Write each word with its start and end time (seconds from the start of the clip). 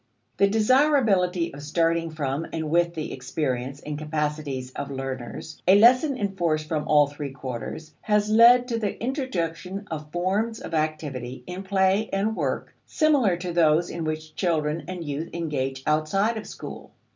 The 0.37 0.47
desirability 0.49 1.53
of 1.53 1.61
starting 1.61 2.09
from 2.09 2.47
and 2.51 2.71
with 2.71 2.95
the 2.95 3.13
experience 3.13 3.81
and 3.81 3.99
capacities 3.99 4.71
of 4.71 4.89
learners, 4.89 5.61
a 5.67 5.77
lesson 5.77 6.17
enforced 6.17 6.67
from 6.67 6.87
all 6.87 7.05
three 7.05 7.29
quarters, 7.29 7.93
has 8.01 8.27
led 8.27 8.67
to 8.69 8.79
the 8.79 8.99
introduction 8.99 9.85
of 9.91 10.11
forms 10.11 10.59
of 10.59 10.73
activity, 10.73 11.43
in 11.45 11.61
play 11.61 12.09
and 12.11 12.35
work, 12.35 12.73
similar 12.87 13.37
to 13.37 13.51
those 13.53 13.91
in 13.91 14.03
which 14.03 14.35
children 14.35 14.85
and 14.87 15.03
youth 15.03 15.29
engage 15.33 15.83
outside 15.85 16.35
of 16.35 16.47
school. 16.47 16.89